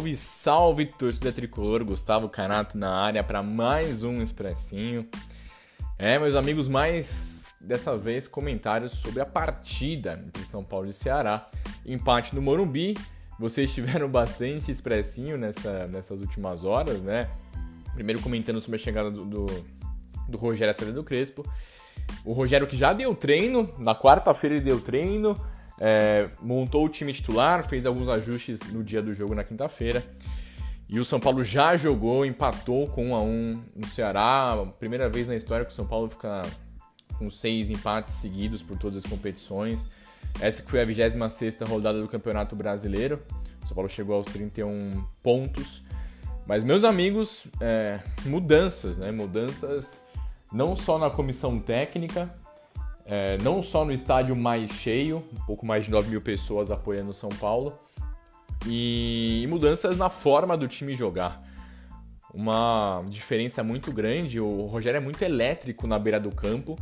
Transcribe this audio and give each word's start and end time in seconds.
Salve, 0.00 0.16
salve, 0.16 0.86
torcida 0.86 1.30
tricolor! 1.30 1.84
Gustavo 1.84 2.26
Canato 2.26 2.78
na 2.78 2.90
área 2.90 3.22
para 3.22 3.42
mais 3.42 4.02
um 4.02 4.22
Expressinho. 4.22 5.06
É, 5.98 6.18
meus 6.18 6.34
amigos, 6.34 6.68
mais 6.68 7.52
dessa 7.60 7.98
vez 7.98 8.26
comentários 8.26 8.92
sobre 8.92 9.20
a 9.20 9.26
partida 9.26 10.18
entre 10.26 10.42
São 10.44 10.64
Paulo 10.64 10.88
e 10.88 10.92
Ceará. 10.94 11.46
Empate 11.84 12.34
no 12.34 12.40
Morumbi. 12.40 12.96
Vocês 13.38 13.74
tiveram 13.74 14.08
bastante 14.08 14.70
expressinho 14.70 15.36
nessa, 15.36 15.86
nessas 15.88 16.22
últimas 16.22 16.64
horas, 16.64 17.02
né? 17.02 17.28
Primeiro 17.92 18.22
comentando 18.22 18.58
sobre 18.58 18.76
a 18.76 18.82
chegada 18.82 19.10
do, 19.10 19.26
do, 19.26 19.46
do 20.26 20.38
Rogério 20.38 20.70
Acevedo 20.70 21.04
Crespo. 21.04 21.44
O 22.24 22.32
Rogério 22.32 22.66
que 22.66 22.76
já 22.76 22.94
deu 22.94 23.14
treino, 23.14 23.70
na 23.78 23.94
quarta-feira 23.94 24.56
ele 24.56 24.64
deu 24.64 24.80
treino, 24.80 25.36
é, 25.80 26.28
montou 26.42 26.84
o 26.84 26.88
time 26.88 27.10
titular, 27.12 27.66
fez 27.66 27.86
alguns 27.86 28.08
ajustes 28.08 28.60
no 28.70 28.84
dia 28.84 29.00
do 29.00 29.14
jogo 29.14 29.34
na 29.34 29.42
quinta-feira. 29.42 30.04
E 30.86 31.00
o 31.00 31.04
São 31.04 31.18
Paulo 31.18 31.42
já 31.42 31.76
jogou, 31.76 32.26
empatou 32.26 32.86
com 32.88 33.12
1 33.12 33.14
a 33.14 33.22
1 33.22 33.62
no 33.76 33.86
Ceará. 33.86 34.66
Primeira 34.78 35.08
vez 35.08 35.28
na 35.28 35.36
história 35.36 35.64
que 35.64 35.72
o 35.72 35.74
São 35.74 35.86
Paulo 35.86 36.10
fica 36.10 36.42
com 37.16 37.30
seis 37.30 37.70
empates 37.70 38.14
seguidos 38.14 38.62
por 38.62 38.76
todas 38.76 38.96
as 39.04 39.10
competições. 39.10 39.88
Essa 40.40 40.62
que 40.62 40.70
foi 40.70 40.82
a 40.82 40.84
26 40.84 41.58
rodada 41.60 42.00
do 42.00 42.08
Campeonato 42.08 42.54
Brasileiro. 42.54 43.22
O 43.62 43.66
São 43.66 43.74
Paulo 43.74 43.88
chegou 43.88 44.16
aos 44.16 44.26
31 44.26 45.04
pontos. 45.22 45.82
Mas, 46.46 46.64
meus 46.64 46.82
amigos, 46.82 47.46
é, 47.60 48.00
mudanças, 48.26 48.98
né? 48.98 49.12
Mudanças 49.12 50.04
não 50.52 50.74
só 50.74 50.98
na 50.98 51.08
comissão 51.08 51.60
técnica, 51.60 52.34
é, 53.10 53.36
não 53.42 53.60
só 53.60 53.84
no 53.84 53.92
estádio 53.92 54.36
mais 54.36 54.70
cheio, 54.70 55.24
um 55.36 55.44
pouco 55.44 55.66
mais 55.66 55.84
de 55.84 55.90
9 55.90 56.08
mil 56.08 56.22
pessoas 56.22 56.70
apoiando 56.70 57.10
o 57.10 57.14
São 57.14 57.28
Paulo, 57.28 57.76
e, 58.66 59.44
mudanças 59.48 59.96
na 59.96 60.08
forma 60.08 60.56
do 60.56 60.68
time 60.68 60.94
jogar. 60.94 61.42
Uma 62.32 63.02
diferença 63.08 63.64
muito 63.64 63.90
grande, 63.90 64.38
o 64.38 64.66
Rogério 64.66 64.98
é 64.98 65.00
muito 65.00 65.20
elétrico 65.22 65.88
na 65.88 65.98
beira 65.98 66.20
do 66.20 66.30
campo 66.30 66.78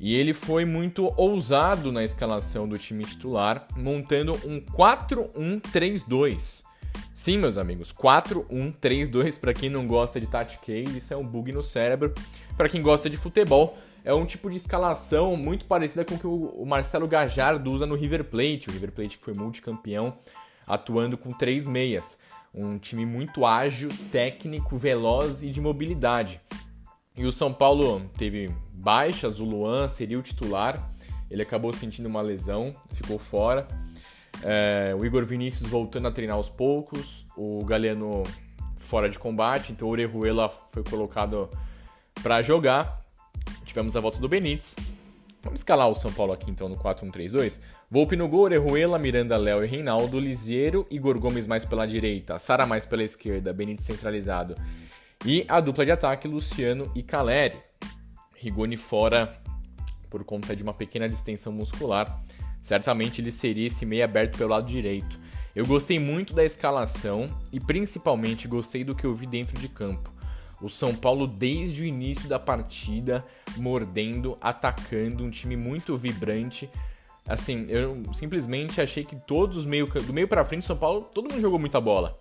e 0.00 0.14
ele 0.14 0.32
foi 0.32 0.64
muito 0.64 1.12
ousado 1.16 1.92
na 1.92 2.02
escalação 2.02 2.68
do 2.68 2.76
time 2.76 3.04
titular, 3.04 3.68
montando 3.76 4.32
um 4.44 4.60
4-1-3-2. 4.60 6.64
Sim, 7.14 7.38
meus 7.38 7.56
amigos, 7.56 7.92
4-1-3-2 7.92 9.38
para 9.38 9.54
quem 9.54 9.70
não 9.70 9.86
gosta 9.86 10.20
de 10.20 10.26
tactics, 10.26 10.94
isso 10.94 11.14
é 11.14 11.16
um 11.16 11.24
bug 11.24 11.52
no 11.52 11.62
cérebro. 11.62 12.12
Para 12.56 12.68
quem 12.68 12.82
gosta 12.82 13.08
de 13.08 13.16
futebol, 13.16 13.78
é 14.08 14.14
um 14.14 14.24
tipo 14.24 14.48
de 14.48 14.56
escalação 14.56 15.36
muito 15.36 15.66
parecida 15.66 16.02
com 16.02 16.14
o 16.14 16.18
que 16.18 16.26
o 16.26 16.64
Marcelo 16.64 17.06
Gajardo 17.06 17.70
usa 17.70 17.84
no 17.84 17.94
River 17.94 18.24
Plate. 18.24 18.70
O 18.70 18.72
River 18.72 18.90
Plate 18.90 19.18
que 19.18 19.22
foi 19.22 19.34
multicampeão, 19.34 20.16
atuando 20.66 21.18
com 21.18 21.28
três 21.28 21.66
meias. 21.66 22.18
Um 22.54 22.78
time 22.78 23.04
muito 23.04 23.44
ágil, 23.44 23.90
técnico, 24.10 24.78
veloz 24.78 25.42
e 25.42 25.50
de 25.50 25.60
mobilidade. 25.60 26.40
E 27.14 27.26
o 27.26 27.30
São 27.30 27.52
Paulo 27.52 28.10
teve 28.16 28.50
baixas, 28.72 29.40
o 29.40 29.44
Luan 29.44 29.88
seria 29.88 30.18
o 30.18 30.22
titular. 30.22 30.90
Ele 31.30 31.42
acabou 31.42 31.70
sentindo 31.74 32.06
uma 32.06 32.22
lesão, 32.22 32.74
ficou 32.90 33.18
fora. 33.18 33.68
É, 34.42 34.96
o 34.98 35.04
Igor 35.04 35.26
Vinícius 35.26 35.68
voltando 35.68 36.08
a 36.08 36.10
treinar 36.10 36.38
aos 36.38 36.48
poucos. 36.48 37.26
O 37.36 37.62
Galeno 37.62 38.22
fora 38.74 39.10
de 39.10 39.18
combate, 39.18 39.70
então 39.70 39.86
o 39.86 39.90
Orejuela 39.90 40.48
foi 40.48 40.82
colocado 40.82 41.50
para 42.22 42.40
jogar. 42.40 42.97
Tivemos 43.78 43.94
a 43.94 44.00
volta 44.00 44.18
do 44.18 44.28
Benítez. 44.28 44.74
Vamos 45.40 45.60
escalar 45.60 45.88
o 45.88 45.94
São 45.94 46.12
Paulo 46.12 46.32
aqui 46.32 46.50
então 46.50 46.68
no 46.68 46.74
4-1-3-2. 46.74 47.60
Volpe 47.88 48.16
no 48.16 48.26
gol, 48.26 48.40
Orejuela, 48.40 48.98
Miranda, 48.98 49.36
Léo 49.36 49.62
e 49.62 49.68
Reinaldo, 49.68 50.18
Lisieiro, 50.18 50.84
Igor 50.90 51.16
Gomes 51.20 51.46
mais 51.46 51.64
pela 51.64 51.86
direita, 51.86 52.40
Sara 52.40 52.66
mais 52.66 52.84
pela 52.84 53.04
esquerda, 53.04 53.52
Benítez 53.52 53.86
centralizado. 53.86 54.56
E 55.24 55.46
a 55.46 55.60
dupla 55.60 55.84
de 55.84 55.92
ataque, 55.92 56.26
Luciano 56.26 56.90
e 56.92 57.04
Caleri. 57.04 57.56
Rigoni 58.34 58.76
fora 58.76 59.40
por 60.10 60.24
conta 60.24 60.56
de 60.56 60.64
uma 60.64 60.74
pequena 60.74 61.08
distensão 61.08 61.52
muscular. 61.52 62.20
Certamente 62.60 63.20
ele 63.20 63.30
seria 63.30 63.68
esse 63.68 63.86
meio 63.86 64.04
aberto 64.04 64.38
pelo 64.38 64.50
lado 64.50 64.66
direito. 64.66 65.20
Eu 65.54 65.64
gostei 65.64 66.00
muito 66.00 66.34
da 66.34 66.44
escalação 66.44 67.30
e 67.52 67.60
principalmente 67.60 68.48
gostei 68.48 68.82
do 68.82 68.96
que 68.96 69.04
eu 69.04 69.14
vi 69.14 69.28
dentro 69.28 69.56
de 69.56 69.68
campo. 69.68 70.17
O 70.60 70.68
São 70.68 70.94
Paulo, 70.94 71.26
desde 71.26 71.82
o 71.82 71.86
início 71.86 72.28
da 72.28 72.38
partida, 72.38 73.24
mordendo, 73.56 74.36
atacando, 74.40 75.24
um 75.24 75.30
time 75.30 75.56
muito 75.56 75.96
vibrante. 75.96 76.68
Assim, 77.26 77.66
eu 77.68 78.02
simplesmente 78.12 78.80
achei 78.80 79.04
que 79.04 79.14
todos 79.14 79.64
meio 79.64 79.86
do 79.86 80.12
meio 80.12 80.26
para 80.26 80.44
frente, 80.44 80.66
São 80.66 80.76
Paulo, 80.76 81.02
todo 81.02 81.30
mundo 81.30 81.40
jogou 81.40 81.58
muita 81.58 81.80
bola. 81.80 82.18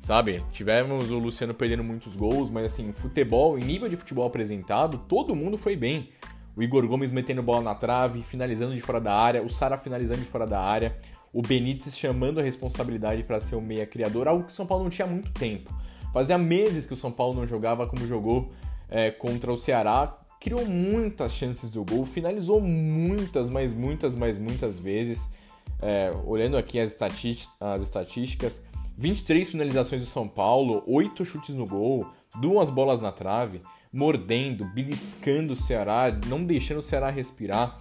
Sabe? 0.00 0.42
Tivemos 0.52 1.10
o 1.10 1.18
Luciano 1.18 1.52
perdendo 1.52 1.84
muitos 1.84 2.14
gols, 2.14 2.50
mas 2.50 2.66
assim, 2.66 2.92
futebol, 2.92 3.58
em 3.58 3.64
nível 3.64 3.88
de 3.88 3.96
futebol 3.96 4.26
apresentado, 4.26 4.98
todo 5.08 5.34
mundo 5.34 5.58
foi 5.58 5.76
bem. 5.76 6.08
O 6.56 6.62
Igor 6.62 6.86
Gomes 6.88 7.12
metendo 7.12 7.42
bola 7.42 7.62
na 7.62 7.74
trave, 7.74 8.22
finalizando 8.22 8.74
de 8.74 8.80
fora 8.80 9.00
da 9.00 9.14
área, 9.14 9.42
o 9.42 9.50
Sara 9.50 9.76
finalizando 9.76 10.20
de 10.20 10.26
fora 10.26 10.46
da 10.46 10.60
área, 10.60 10.96
o 11.32 11.42
Benítez 11.42 11.96
chamando 11.96 12.40
a 12.40 12.42
responsabilidade 12.42 13.22
para 13.22 13.40
ser 13.40 13.54
o 13.54 13.60
meia 13.60 13.86
criador, 13.86 14.26
algo 14.26 14.44
que 14.44 14.50
o 14.50 14.54
São 14.54 14.66
Paulo 14.66 14.84
não 14.84 14.90
tinha 14.90 15.06
muito 15.06 15.30
tempo. 15.30 15.72
Fazia 16.12 16.38
meses 16.38 16.86
que 16.86 16.94
o 16.94 16.96
São 16.96 17.12
Paulo 17.12 17.34
não 17.34 17.46
jogava 17.46 17.86
como 17.86 18.06
jogou 18.06 18.50
é, 18.88 19.10
contra 19.10 19.52
o 19.52 19.56
Ceará. 19.56 20.18
Criou 20.40 20.64
muitas 20.64 21.32
chances 21.32 21.70
do 21.70 21.84
gol, 21.84 22.06
finalizou 22.06 22.60
muitas, 22.60 23.50
mas 23.50 23.72
muitas, 23.72 24.14
mas 24.14 24.38
muitas 24.38 24.78
vezes. 24.78 25.30
É, 25.80 26.12
olhando 26.24 26.56
aqui 26.56 26.80
as, 26.80 26.96
as 27.60 27.82
estatísticas, 27.82 28.64
23 28.96 29.48
finalizações 29.48 30.00
do 30.00 30.06
São 30.08 30.26
Paulo, 30.26 30.82
8 30.86 31.24
chutes 31.24 31.54
no 31.54 31.64
gol, 31.64 32.04
duas 32.40 32.68
bolas 32.68 33.00
na 33.00 33.12
trave, 33.12 33.62
mordendo, 33.92 34.64
beliscando 34.64 35.52
o 35.52 35.56
Ceará, 35.56 36.10
não 36.26 36.44
deixando 36.44 36.78
o 36.78 36.82
Ceará 36.82 37.10
respirar. 37.10 37.78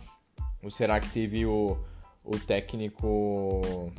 O 0.61 0.69
Ceará 0.69 0.99
que 0.99 1.09
teve 1.09 1.43
o, 1.45 1.77
o 2.23 2.37
técnico 2.37 3.91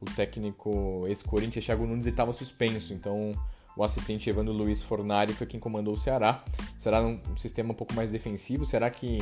o 0.00 0.04
técnico 0.04 1.04
ex-Corinthians, 1.06 1.64
Thiago 1.64 1.86
Nunes, 1.86 2.06
estava 2.06 2.32
suspenso, 2.32 2.92
então 2.94 3.32
o 3.76 3.84
assistente 3.84 4.28
Evandro 4.28 4.52
Luiz 4.52 4.82
Fornari 4.82 5.32
foi 5.32 5.46
quem 5.46 5.60
comandou 5.60 5.94
o 5.94 5.96
Ceará. 5.96 6.42
Será 6.78 7.02
um 7.02 7.18
sistema 7.36 7.72
um 7.72 7.74
pouco 7.74 7.94
mais 7.94 8.10
defensivo? 8.10 8.64
Será 8.64 8.90
que, 8.90 9.18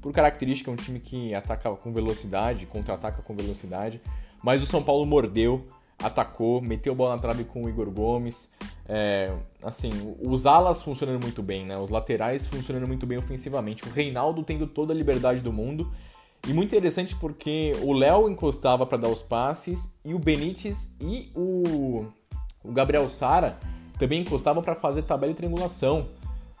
por 0.00 0.12
característica, 0.12 0.70
é 0.70 0.72
um 0.72 0.76
time 0.76 1.00
que 1.00 1.34
ataca 1.34 1.70
com 1.70 1.92
velocidade, 1.92 2.66
contra-ataca 2.66 3.22
com 3.22 3.34
velocidade? 3.34 4.00
Mas 4.42 4.62
o 4.62 4.66
São 4.66 4.82
Paulo 4.82 5.04
mordeu, 5.04 5.66
atacou, 5.98 6.62
meteu 6.62 6.94
bola 6.94 7.16
na 7.16 7.22
trave 7.22 7.44
com 7.44 7.64
o 7.64 7.68
Igor 7.68 7.90
Gomes. 7.90 8.52
É, 8.88 9.34
assim, 9.62 9.90
os 10.20 10.46
alas 10.46 10.82
funcionando 10.82 11.20
muito 11.20 11.42
bem, 11.42 11.66
né? 11.66 11.76
Os 11.76 11.90
laterais 11.90 12.46
funcionando 12.46 12.86
muito 12.86 13.06
bem 13.06 13.18
ofensivamente. 13.18 13.84
O 13.84 13.90
Reinaldo 13.90 14.42
tendo 14.42 14.66
toda 14.66 14.92
a 14.92 14.96
liberdade 14.96 15.40
do 15.40 15.52
mundo 15.52 15.90
e 16.48 16.52
muito 16.54 16.74
interessante 16.74 17.14
porque 17.14 17.72
o 17.82 17.92
Léo 17.92 18.28
encostava 18.28 18.86
para 18.86 18.96
dar 18.96 19.08
os 19.08 19.20
passes 19.20 19.94
e 20.02 20.14
o 20.14 20.18
Benítez 20.18 20.96
e 20.98 21.30
o, 21.34 22.06
o 22.64 22.72
Gabriel 22.72 23.08
Sara 23.10 23.58
também 23.98 24.22
encostavam 24.22 24.62
para 24.62 24.74
fazer 24.74 25.02
tabela 25.02 25.32
e 25.32 25.34
triangulação. 25.34 26.06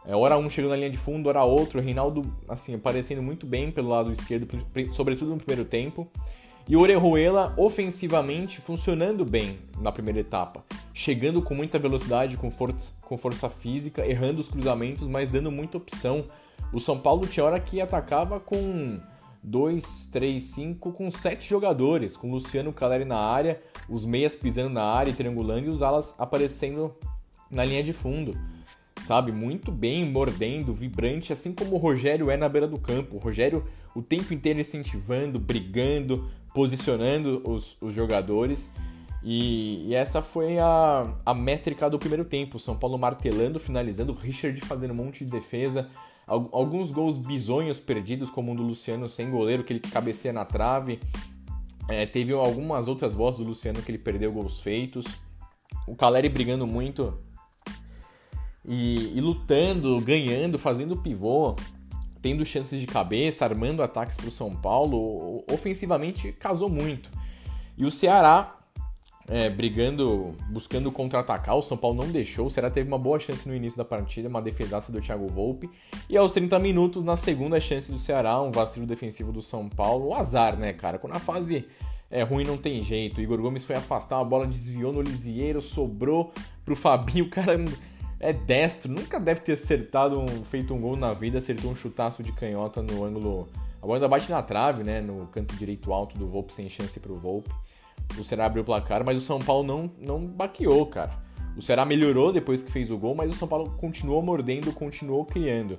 É, 0.04 0.14
hora 0.14 0.36
um 0.36 0.50
chegando 0.50 0.72
na 0.72 0.76
linha 0.76 0.90
de 0.90 0.98
fundo, 0.98 1.28
hora 1.28 1.42
outro. 1.42 1.78
O 1.78 1.82
Reinaldo, 1.82 2.22
assim, 2.46 2.74
aparecendo 2.74 3.22
muito 3.22 3.46
bem 3.46 3.70
pelo 3.70 3.88
lado 3.88 4.12
esquerdo, 4.12 4.46
sobretudo 4.90 5.30
no 5.30 5.38
primeiro 5.38 5.64
tempo. 5.64 6.06
E 6.68 6.76
o 6.76 6.80
Orejuela, 6.80 7.54
ofensivamente, 7.56 8.60
funcionando 8.60 9.24
bem 9.24 9.58
na 9.80 9.90
primeira 9.90 10.20
etapa. 10.20 10.62
Chegando 10.92 11.40
com 11.40 11.54
muita 11.54 11.78
velocidade, 11.78 12.36
com 12.36 12.50
força, 12.50 12.92
com 13.00 13.16
força 13.16 13.48
física, 13.48 14.06
errando 14.06 14.40
os 14.40 14.50
cruzamentos, 14.50 15.06
mas 15.06 15.30
dando 15.30 15.50
muita 15.50 15.78
opção. 15.78 16.26
O 16.72 16.78
São 16.78 16.98
Paulo 16.98 17.26
tinha 17.26 17.46
hora 17.46 17.58
que 17.58 17.80
atacava 17.80 18.38
com 18.38 19.00
2, 19.42 20.06
3, 20.12 20.42
5 20.42 20.92
com 20.92 21.10
7 21.10 21.48
jogadores, 21.48 22.16
com 22.16 22.30
Luciano 22.30 22.72
Caleri 22.72 23.04
na 23.04 23.18
área, 23.18 23.60
os 23.88 24.04
meias 24.04 24.36
pisando 24.36 24.70
na 24.70 24.84
área 24.84 25.10
e 25.10 25.14
triangulando 25.14 25.66
e 25.66 25.68
os 25.68 25.82
alas 25.82 26.14
aparecendo 26.18 26.94
na 27.50 27.64
linha 27.64 27.82
de 27.82 27.92
fundo, 27.92 28.36
sabe? 29.00 29.32
Muito 29.32 29.72
bem, 29.72 30.04
mordendo, 30.04 30.72
vibrante, 30.72 31.32
assim 31.32 31.52
como 31.52 31.76
o 31.76 31.78
Rogério 31.78 32.30
é 32.30 32.36
na 32.36 32.48
beira 32.48 32.66
do 32.66 32.78
campo. 32.78 33.16
O 33.16 33.18
Rogério 33.18 33.64
o 33.94 34.02
tempo 34.02 34.32
inteiro 34.32 34.60
incentivando, 34.60 35.38
brigando, 35.38 36.30
posicionando 36.54 37.42
os, 37.44 37.80
os 37.80 37.94
jogadores. 37.94 38.72
E, 39.22 39.88
e, 39.88 39.94
essa 39.94 40.22
foi 40.22 40.58
a, 40.58 41.16
a 41.24 41.34
métrica 41.34 41.90
do 41.90 41.98
primeiro 41.98 42.24
tempo. 42.24 42.58
São 42.58 42.76
Paulo 42.76 42.96
martelando, 42.98 43.58
finalizando, 43.58 44.12
Richard 44.12 44.60
fazendo 44.60 44.92
um 44.92 44.96
monte 44.96 45.24
de 45.24 45.32
defesa. 45.32 45.88
Alguns 46.28 46.90
gols 46.90 47.16
bizonhos 47.16 47.80
perdidos, 47.80 48.28
como 48.28 48.52
um 48.52 48.54
do 48.54 48.62
Luciano 48.62 49.08
sem 49.08 49.30
goleiro, 49.30 49.64
que 49.64 49.72
ele 49.72 49.80
cabeceia 49.80 50.32
na 50.32 50.44
trave. 50.44 51.00
É, 51.88 52.04
teve 52.04 52.34
algumas 52.34 52.86
outras 52.86 53.14
bolas 53.14 53.38
do 53.38 53.44
Luciano 53.44 53.80
que 53.80 53.90
ele 53.90 53.98
perdeu 53.98 54.30
gols 54.30 54.60
feitos. 54.60 55.06
O 55.86 55.96
Caleri 55.96 56.28
brigando 56.28 56.66
muito 56.66 57.18
e, 58.62 59.16
e 59.16 59.20
lutando, 59.22 59.98
ganhando, 60.02 60.58
fazendo 60.58 60.98
pivô, 60.98 61.56
tendo 62.20 62.44
chances 62.44 62.78
de 62.78 62.86
cabeça, 62.86 63.46
armando 63.46 63.82
ataques 63.82 64.18
para 64.18 64.28
o 64.28 64.30
São 64.30 64.54
Paulo. 64.54 65.42
Ofensivamente 65.50 66.30
casou 66.32 66.68
muito. 66.68 67.10
E 67.78 67.86
o 67.86 67.90
Ceará 67.90 68.57
é, 69.28 69.50
brigando, 69.50 70.34
buscando 70.48 70.90
contra-atacar. 70.90 71.56
O 71.56 71.62
São 71.62 71.76
Paulo 71.76 72.02
não 72.02 72.10
deixou. 72.10 72.46
O 72.46 72.50
Ceará 72.50 72.70
teve 72.70 72.88
uma 72.88 72.98
boa 72.98 73.20
chance 73.20 73.46
no 73.46 73.54
início 73.54 73.76
da 73.76 73.84
partida, 73.84 74.28
uma 74.28 74.40
defesaça 74.40 74.90
do 74.90 75.00
Thiago 75.00 75.26
Volpe. 75.28 75.68
E 76.08 76.16
aos 76.16 76.32
30 76.32 76.58
minutos, 76.58 77.04
na 77.04 77.16
segunda 77.16 77.60
chance 77.60 77.92
do 77.92 77.98
Ceará, 77.98 78.40
um 78.40 78.50
vacilo 78.50 78.86
defensivo 78.86 79.30
do 79.30 79.42
São 79.42 79.68
Paulo. 79.68 80.08
O 80.08 80.14
azar, 80.14 80.56
né, 80.56 80.72
cara? 80.72 80.98
Quando 80.98 81.14
a 81.14 81.18
fase 81.18 81.66
é 82.10 82.22
ruim, 82.22 82.44
não 82.44 82.56
tem 82.56 82.82
jeito. 82.82 83.18
O 83.18 83.20
Igor 83.20 83.38
Gomes 83.38 83.64
foi 83.64 83.76
afastar, 83.76 84.18
a 84.18 84.24
bola 84.24 84.46
desviou 84.46 84.92
no 84.92 85.02
Lisieiro, 85.02 85.60
sobrou 85.60 86.32
pro 86.64 86.74
Fabinho. 86.74 87.26
O 87.26 87.30
cara 87.30 87.52
é 88.18 88.32
destro, 88.32 88.90
nunca 88.90 89.20
deve 89.20 89.40
ter 89.40 89.52
acertado, 89.52 90.18
um, 90.18 90.42
feito 90.42 90.72
um 90.72 90.80
gol 90.80 90.96
na 90.96 91.12
vida, 91.12 91.36
acertou 91.36 91.70
um 91.70 91.76
chutaço 91.76 92.22
de 92.22 92.32
canhota 92.32 92.82
no 92.82 93.04
ângulo. 93.04 93.46
A 93.76 93.82
bola 93.82 93.96
ainda 93.96 94.08
bate 94.08 94.30
na 94.30 94.42
trave, 94.42 94.82
né? 94.82 95.02
No 95.02 95.26
canto 95.26 95.54
direito 95.54 95.92
alto 95.92 96.16
do 96.16 96.26
Volpe, 96.26 96.52
sem 96.52 96.68
chance 96.70 96.98
pro 96.98 97.14
Volpe 97.14 97.50
o 98.16 98.24
Ceará 98.24 98.46
abriu 98.46 98.62
o 98.62 98.66
placar, 98.66 99.04
mas 99.04 99.18
o 99.18 99.20
São 99.20 99.38
Paulo 99.38 99.66
não, 99.66 99.90
não 99.98 100.26
baqueou, 100.26 100.86
cara. 100.86 101.12
O 101.56 101.62
Ceará 101.62 101.84
melhorou 101.84 102.32
depois 102.32 102.62
que 102.62 102.70
fez 102.70 102.90
o 102.90 102.96
gol, 102.96 103.14
mas 103.14 103.30
o 103.30 103.34
São 103.34 103.48
Paulo 103.48 103.74
continuou 103.78 104.22
mordendo, 104.22 104.72
continuou 104.72 105.24
criando. 105.24 105.76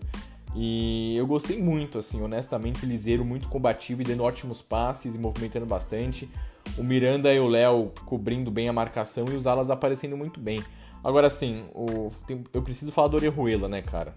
E 0.55 1.15
eu 1.15 1.27
gostei 1.27 1.61
muito, 1.61 1.97
assim, 1.97 2.21
honestamente, 2.21 2.85
o 2.85 2.87
Liseiro 2.87 3.23
muito 3.23 3.47
combativo 3.47 4.01
e 4.01 4.05
dando 4.05 4.23
ótimos 4.23 4.61
passes 4.61 5.15
e 5.15 5.19
movimentando 5.19 5.65
bastante. 5.65 6.29
O 6.77 6.83
Miranda 6.83 7.33
e 7.33 7.39
o 7.39 7.47
Léo 7.47 7.91
cobrindo 8.05 8.51
bem 8.51 8.67
a 8.67 8.73
marcação 8.73 9.25
e 9.31 9.35
os 9.35 9.47
alas 9.47 9.69
aparecendo 9.69 10.17
muito 10.17 10.39
bem. 10.39 10.63
Agora, 11.03 11.27
assim, 11.27 11.65
o, 11.73 12.11
eu 12.53 12.61
preciso 12.61 12.91
falar 12.91 13.07
do 13.09 13.17
Orejuela, 13.17 13.69
né, 13.69 13.81
cara? 13.81 14.15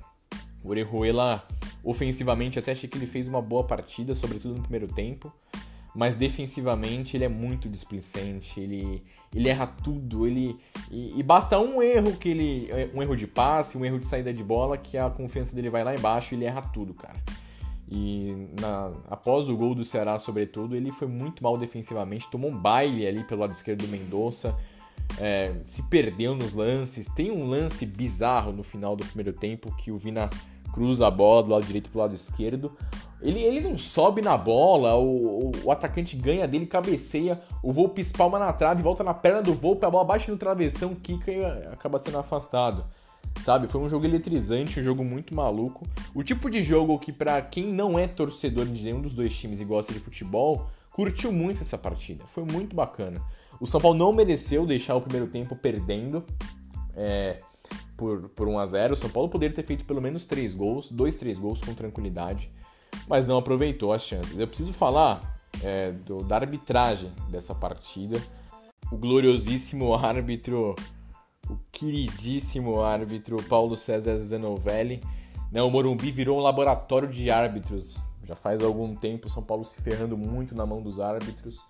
O 0.64 0.70
Orejuela, 0.70 1.46
ofensivamente, 1.84 2.58
até 2.58 2.72
achei 2.72 2.88
que 2.88 2.98
ele 2.98 3.06
fez 3.06 3.28
uma 3.28 3.42
boa 3.42 3.62
partida, 3.62 4.14
sobretudo 4.14 4.54
no 4.54 4.62
primeiro 4.62 4.88
tempo 4.88 5.32
mas 5.94 6.16
defensivamente 6.16 7.16
ele 7.16 7.24
é 7.24 7.28
muito 7.28 7.68
displicente, 7.68 8.58
ele, 8.58 9.02
ele 9.34 9.48
erra 9.48 9.66
tudo, 9.66 10.26
ele 10.26 10.58
e, 10.90 11.18
e, 11.18 11.22
basta 11.22 11.58
um 11.58 11.82
erro 11.82 12.16
que 12.16 12.28
ele 12.30 12.70
um 12.94 13.02
erro 13.02 13.16
de 13.16 13.26
passe, 13.26 13.76
um 13.76 13.84
erro 13.84 13.98
de 13.98 14.06
saída 14.06 14.32
de 14.32 14.42
bola 14.42 14.78
que 14.78 14.96
a 14.96 15.10
confiança 15.10 15.54
dele 15.54 15.68
vai 15.68 15.84
lá 15.84 15.94
embaixo, 15.94 16.34
e 16.34 16.38
ele 16.38 16.44
erra 16.44 16.62
tudo, 16.62 16.94
cara. 16.94 17.16
E 17.94 18.48
na, 18.58 18.90
após 19.10 19.50
o 19.50 19.56
gol 19.56 19.74
do 19.74 19.84
Ceará, 19.84 20.18
sobretudo, 20.18 20.74
ele 20.74 20.90
foi 20.90 21.06
muito 21.06 21.42
mal 21.42 21.58
defensivamente, 21.58 22.30
tomou 22.30 22.50
um 22.50 22.56
baile 22.56 23.06
ali 23.06 23.22
pelo 23.22 23.42
lado 23.42 23.52
esquerdo 23.52 23.84
do 23.84 23.88
Mendonça, 23.88 24.58
é, 25.20 25.52
se 25.64 25.82
perdeu 25.84 26.34
nos 26.34 26.54
lances. 26.54 27.06
Tem 27.08 27.30
um 27.30 27.46
lance 27.46 27.84
bizarro 27.84 28.50
no 28.50 28.62
final 28.62 28.96
do 28.96 29.04
primeiro 29.04 29.32
tempo 29.32 29.74
que 29.76 29.90
o 29.90 29.98
Vina 29.98 30.30
cruza 30.72 31.06
a 31.06 31.10
bola 31.10 31.42
do 31.42 31.50
lado 31.50 31.64
direito 31.64 31.90
pro 31.90 32.00
lado 32.00 32.14
esquerdo. 32.14 32.72
Ele, 33.20 33.40
ele 33.40 33.60
não 33.60 33.78
sobe 33.78 34.20
na 34.20 34.36
bola, 34.36 34.96
o, 34.96 35.52
o, 35.64 35.70
atacante 35.70 36.16
ganha 36.16 36.48
dele, 36.48 36.66
cabeceia, 36.66 37.40
o 37.62 37.72
Volpe 37.72 38.00
espalma 38.00 38.36
na 38.36 38.52
trave, 38.52 38.82
volta 38.82 39.04
na 39.04 39.14
perna 39.14 39.40
do 39.40 39.54
Volpe, 39.54 39.86
a 39.86 39.90
bola 39.90 40.04
bate 40.04 40.28
no 40.28 40.36
travessão, 40.36 40.92
quica 40.94 41.30
e 41.30 41.44
acaba 41.44 42.00
sendo 42.00 42.18
afastado. 42.18 42.84
Sabe? 43.40 43.68
Foi 43.68 43.80
um 43.80 43.88
jogo 43.88 44.04
eletrizante, 44.04 44.80
um 44.80 44.82
jogo 44.82 45.04
muito 45.04 45.34
maluco. 45.34 45.86
O 46.14 46.22
tipo 46.22 46.50
de 46.50 46.62
jogo 46.62 46.98
que, 46.98 47.12
para 47.12 47.40
quem 47.40 47.72
não 47.72 47.96
é 47.96 48.08
torcedor 48.08 48.66
de 48.66 48.82
nenhum 48.82 49.00
dos 49.00 49.14
dois 49.14 49.34
times 49.34 49.60
e 49.60 49.64
gosta 49.64 49.92
de 49.92 50.00
futebol, 50.00 50.66
curtiu 50.90 51.32
muito 51.32 51.60
essa 51.60 51.78
partida. 51.78 52.24
Foi 52.26 52.44
muito 52.44 52.74
bacana. 52.74 53.22
O 53.60 53.66
São 53.66 53.80
Paulo 53.80 53.96
não 53.96 54.12
mereceu 54.12 54.66
deixar 54.66 54.96
o 54.96 55.00
primeiro 55.00 55.28
tempo 55.28 55.54
perdendo. 55.54 56.24
É, 56.94 57.38
por, 57.96 58.28
por 58.30 58.48
1 58.48 58.58
a 58.58 58.66
0 58.66 58.94
O 58.94 58.96
São 58.96 59.10
Paulo 59.10 59.28
poderia 59.28 59.54
ter 59.54 59.62
feito 59.62 59.84
pelo 59.84 60.00
menos 60.00 60.26
3 60.26 60.54
gols, 60.54 60.90
2, 60.90 61.16
3 61.16 61.38
gols 61.38 61.60
com 61.60 61.74
tranquilidade 61.74 62.50
mas 63.06 63.26
não 63.26 63.38
aproveitou 63.38 63.92
as 63.92 64.02
chances. 64.02 64.38
Eu 64.38 64.46
preciso 64.46 64.72
falar 64.72 65.38
é, 65.62 65.92
do, 65.92 66.22
da 66.22 66.36
arbitragem 66.36 67.10
dessa 67.28 67.54
partida. 67.54 68.20
O 68.90 68.96
gloriosíssimo 68.96 69.94
árbitro, 69.96 70.74
o 71.48 71.58
queridíssimo 71.70 72.82
árbitro 72.82 73.42
Paulo 73.44 73.76
César 73.76 74.16
Zanovelli. 74.18 75.02
Né, 75.50 75.62
o 75.62 75.70
Morumbi 75.70 76.10
virou 76.10 76.38
um 76.38 76.42
laboratório 76.42 77.08
de 77.08 77.30
árbitros. 77.30 78.06
Já 78.24 78.36
faz 78.36 78.62
algum 78.62 78.94
tempo 78.94 79.28
São 79.28 79.42
Paulo 79.42 79.64
se 79.64 79.80
ferrando 79.80 80.16
muito 80.16 80.54
na 80.54 80.64
mão 80.64 80.82
dos 80.82 81.00
árbitros. 81.00 81.60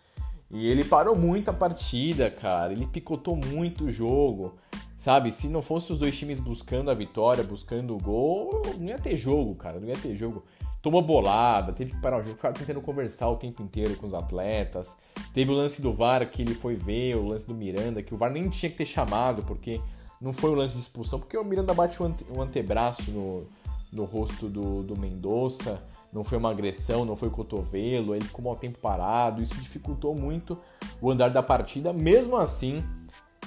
E 0.51 0.67
ele 0.67 0.85
parou 0.85 1.17
muito 1.17 1.49
a 1.49 1.55
partida, 1.55 2.31
cara. 2.31 2.73
Ele 2.73 2.87
picotou 2.87 3.35
muito 3.35 3.87
o 3.87 3.91
jogo. 3.91 4.55
Sabe, 5.03 5.33
se 5.33 5.49
não 5.49 5.61
fosse 5.61 5.93
os 5.93 5.99
dois 5.99 6.17
times 6.17 6.39
buscando 6.39 6.89
a 6.89 6.95
vitória, 6.95 7.43
buscando 7.43 7.93
o 7.93 7.99
gol, 7.99 8.63
não 8.79 8.87
ia 8.87 8.99
ter 9.01 9.17
jogo, 9.17 9.53
cara. 9.57 9.81
Não 9.81 9.89
ia 9.89 9.97
ter 9.97 10.15
jogo 10.15 10.45
tomou 10.81 11.03
bolada, 11.03 11.73
teve 11.73 11.91
que 11.91 12.01
parar 12.01 12.21
o 12.21 12.23
jogo, 12.23 12.37
ficava 12.37 12.57
tentando 12.57 12.81
conversar 12.81 13.29
o 13.29 13.35
tempo 13.35 13.65
inteiro 13.65 13.97
com 13.97 14.07
os 14.07 14.15
atletas. 14.15 14.97
Teve 15.35 15.51
o 15.51 15.55
lance 15.57 15.83
do 15.83 15.93
VAR 15.93 16.31
que 16.31 16.41
ele 16.41 16.55
foi 16.55 16.77
ver, 16.77 17.17
o 17.17 17.27
lance 17.27 17.45
do 17.45 17.53
Miranda, 17.53 18.01
que 18.01 18.15
o 18.15 18.17
VAR 18.17 18.31
nem 18.31 18.49
tinha 18.49 18.71
que 18.71 18.79
ter 18.79 18.87
chamado, 18.87 19.43
porque 19.43 19.81
não 20.21 20.33
foi 20.33 20.51
o 20.51 20.55
lance 20.55 20.77
de 20.77 20.83
expulsão, 20.83 21.19
porque 21.19 21.37
o 21.37 21.43
Miranda 21.43 21.75
bate 21.75 22.01
o, 22.01 22.07
ante, 22.07 22.25
o 22.31 22.41
antebraço 22.41 23.11
no, 23.11 23.49
no 23.93 24.05
rosto 24.05 24.49
do, 24.49 24.85
do 24.85 24.97
Mendonça, 24.97 25.83
não 26.13 26.23
foi 26.23 26.39
uma 26.39 26.53
agressão, 26.53 27.05
não 27.05 27.17
foi 27.17 27.29
cotovelo, 27.29 28.15
ele 28.15 28.25
ficou 28.25 28.45
mal 28.45 28.55
tempo 28.55 28.79
parado, 28.79 29.43
isso 29.43 29.57
dificultou 29.57 30.15
muito 30.15 30.57
o 31.01 31.11
andar 31.11 31.31
da 31.31 31.43
partida. 31.43 31.93
Mesmo 31.93 32.37
assim, 32.37 32.85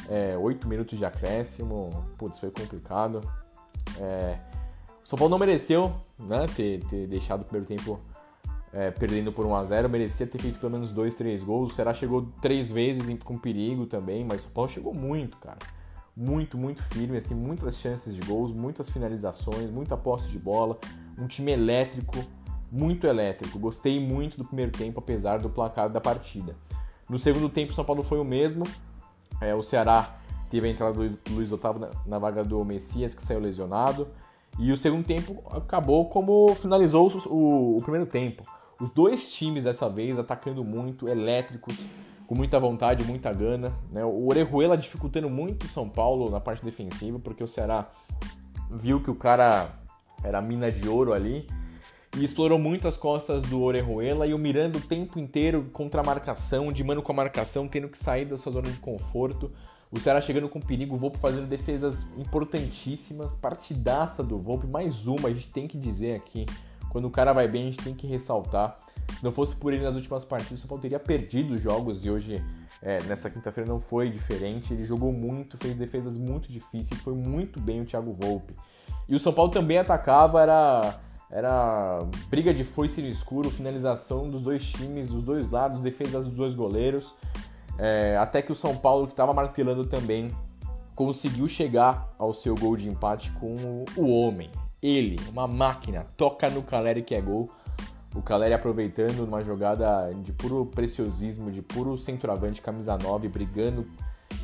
é, 0.09 0.37
8 0.37 0.67
minutos 0.67 0.97
de 0.97 1.05
acréscimo, 1.05 2.05
putz, 2.17 2.39
foi 2.39 2.51
complicado. 2.51 3.21
É, 3.99 4.37
o 5.03 5.07
São 5.07 5.17
Paulo 5.17 5.31
não 5.31 5.39
mereceu 5.39 5.93
né, 6.19 6.45
ter, 6.55 6.83
ter 6.85 7.07
deixado 7.07 7.41
o 7.41 7.43
primeiro 7.45 7.67
tempo 7.67 7.99
é, 8.75 8.91
perdendo 8.91 9.31
por 9.31 9.45
1x0, 9.45 9.87
merecia 9.87 10.27
ter 10.27 10.37
feito 10.37 10.59
pelo 10.59 10.73
menos 10.73 10.91
2, 10.91 11.15
3 11.15 11.43
gols. 11.43 11.71
O 11.71 11.75
Será 11.75 11.93
chegou 11.93 12.23
três 12.41 12.69
vezes 12.69 13.07
com 13.23 13.37
perigo 13.37 13.85
também, 13.85 14.25
mas 14.25 14.41
o 14.41 14.43
São 14.45 14.51
Paulo 14.51 14.69
chegou 14.69 14.93
muito, 14.93 15.37
cara. 15.37 15.59
Muito, 16.15 16.57
muito 16.57 16.83
firme, 16.83 17.17
assim, 17.17 17.35
muitas 17.35 17.77
chances 17.77 18.13
de 18.13 18.21
gols, 18.21 18.51
muitas 18.51 18.89
finalizações, 18.89 19.69
muita 19.69 19.95
posse 19.97 20.29
de 20.29 20.39
bola, 20.39 20.77
um 21.17 21.27
time 21.27 21.51
elétrico, 21.51 22.17
muito 22.69 23.07
elétrico. 23.07 23.57
Gostei 23.57 23.99
muito 23.99 24.37
do 24.37 24.43
primeiro 24.43 24.71
tempo, 24.71 24.99
apesar 24.99 25.39
do 25.39 25.49
placar 25.49 25.89
da 25.89 26.01
partida. 26.01 26.55
No 27.09 27.17
segundo 27.17 27.47
tempo, 27.47 27.71
o 27.71 27.75
São 27.75 27.85
Paulo 27.85 28.03
foi 28.03 28.19
o 28.19 28.25
mesmo. 28.25 28.65
É, 29.41 29.53
o 29.53 29.61
Ceará 29.61 30.15
teve 30.49 30.67
a 30.67 30.71
entrada 30.71 30.93
do 30.93 31.19
Luiz 31.31 31.51
Otávio 31.51 31.81
na, 31.81 31.89
na 32.05 32.19
vaga 32.19 32.43
do 32.43 32.63
Messias, 32.63 33.13
que 33.13 33.21
saiu 33.21 33.39
lesionado. 33.39 34.07
E 34.57 34.71
o 34.71 34.77
segundo 34.77 35.05
tempo 35.05 35.43
acabou 35.51 36.09
como 36.09 36.53
finalizou 36.55 37.11
o, 37.27 37.77
o, 37.77 37.81
primeiro 37.81 38.05
tempo. 38.05 38.43
Os 38.79 38.89
dois 38.89 39.33
times 39.33 39.63
dessa 39.63 39.89
vez 39.89 40.17
atacando 40.17 40.63
muito, 40.63 41.07
elétricos, 41.07 41.85
com 42.25 42.35
muita 42.35 42.59
vontade, 42.59 43.03
muita 43.03 43.33
gana. 43.33 43.73
Né? 43.91 44.03
O 44.03 44.27
Orejuela 44.27 44.77
dificultando 44.77 45.29
muito 45.29 45.65
o 45.65 45.69
São 45.69 45.89
Paulo 45.89 46.29
na 46.29 46.39
parte 46.39 46.63
defensiva, 46.63 47.19
porque 47.19 47.43
o 47.43 47.47
Ceará 47.47 47.89
viu 48.71 49.01
que 49.01 49.11
o 49.11 49.15
cara 49.15 49.73
era 50.23 50.41
mina 50.41 50.71
de 50.71 50.87
ouro 50.87 51.13
ali 51.13 51.47
e 52.17 52.23
explorou 52.23 52.57
muito 52.57 52.87
as 52.87 52.95
costas 52.95 53.43
do 53.43 53.61
Orejuela 53.61 54.25
e 54.25 54.33
o 54.33 54.37
Miranda 54.37 54.77
o 54.77 54.81
tempo 54.81 55.19
inteiro 55.19 55.69
contra 55.73 56.01
a 56.01 56.03
marcação, 56.03 56.71
de 56.71 56.83
mano 56.83 57.01
com 57.01 57.11
a 57.11 57.15
marcação, 57.15 57.67
tendo 57.67 57.89
que 57.89 57.97
sair 57.97 58.25
da 58.25 58.37
sua 58.37 58.53
zona 58.53 58.71
de 58.71 58.79
conforto. 58.79 59.51
O 59.91 59.99
Ceará 59.99 60.21
chegando 60.21 60.47
com 60.47 60.59
perigo, 60.59 60.95
o 60.95 60.97
Volpe 60.97 61.17
fazendo 61.17 61.47
defesas 61.47 62.07
importantíssimas, 62.17 63.35
partidaça 63.35 64.23
do 64.23 64.37
Volpe, 64.37 64.65
mais 64.65 65.07
uma, 65.07 65.27
a 65.27 65.33
gente 65.33 65.49
tem 65.49 65.67
que 65.67 65.77
dizer 65.77 66.15
aqui. 66.15 66.45
Quando 66.89 67.05
o 67.05 67.11
cara 67.11 67.33
vai 67.33 67.47
bem, 67.47 67.63
a 67.63 67.65
gente 67.65 67.83
tem 67.83 67.93
que 67.93 68.07
ressaltar. 68.07 68.77
Se 69.17 69.23
não 69.23 69.31
fosse 69.31 69.55
por 69.55 69.73
ele 69.73 69.83
nas 69.83 69.97
últimas 69.97 70.23
partidas, 70.23 70.59
o 70.59 70.61
São 70.61 70.69
Paulo 70.69 70.81
teria 70.81 70.99
perdido 70.99 71.55
os 71.55 71.61
jogos 71.61 72.05
e 72.05 72.09
hoje, 72.09 72.43
é, 72.81 73.03
nessa 73.03 73.29
quinta-feira, 73.29 73.69
não 73.69 73.79
foi 73.79 74.09
diferente. 74.09 74.73
Ele 74.73 74.85
jogou 74.85 75.11
muito, 75.11 75.57
fez 75.57 75.75
defesas 75.75 76.17
muito 76.17 76.49
difíceis, 76.49 77.01
foi 77.01 77.13
muito 77.13 77.59
bem 77.59 77.81
o 77.81 77.85
Thiago 77.85 78.13
Volpe. 78.13 78.55
E 79.07 79.13
o 79.13 79.19
São 79.19 79.33
Paulo 79.33 79.51
também 79.51 79.77
atacava, 79.77 80.41
era, 80.41 80.99
era 81.29 81.99
briga 82.29 82.53
de 82.53 82.63
foice 82.63 83.01
no 83.01 83.07
escuro, 83.07 83.49
finalização 83.49 84.29
dos 84.29 84.43
dois 84.43 84.65
times, 84.71 85.09
dos 85.09 85.23
dois 85.23 85.49
lados, 85.49 85.81
defesas 85.81 86.27
dos 86.27 86.35
dois 86.35 86.53
goleiros. 86.53 87.13
É, 87.77 88.15
até 88.17 88.41
que 88.41 88.51
o 88.51 88.55
São 88.55 88.77
Paulo, 88.77 89.07
que 89.07 89.13
estava 89.13 89.33
martelando 89.33 89.85
também 89.85 90.31
conseguiu 90.95 91.47
chegar 91.47 92.09
ao 92.17 92.33
seu 92.33 92.55
gol 92.55 92.77
de 92.77 92.87
empate 92.87 93.31
com 93.33 93.83
o 93.97 94.09
homem. 94.09 94.49
Ele, 94.81 95.19
uma 95.29 95.47
máquina, 95.47 96.07
toca 96.15 96.49
no 96.49 96.63
Caleri 96.63 97.03
que 97.03 97.13
é 97.13 97.21
gol. 97.21 97.49
O 98.15 98.21
Caleri 98.21 98.53
aproveitando 98.53 99.19
uma 99.25 99.43
jogada 99.43 100.13
de 100.23 100.31
puro 100.31 100.67
preciosismo, 100.67 101.51
de 101.51 101.61
puro 101.61 101.97
centroavante, 101.97 102.61
camisa 102.61 102.97
9, 102.97 103.27
brigando, 103.27 103.85